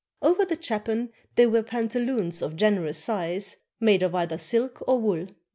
[0.23, 5.27] Over the chapan they wear pantaloons of generous size, made of either silk or wool.